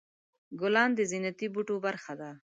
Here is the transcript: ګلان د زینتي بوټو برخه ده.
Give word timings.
ګلان 0.59 0.89
د 0.95 0.99
زینتي 1.11 1.47
بوټو 1.53 1.75
برخه 1.85 2.13
ده. 2.19 2.29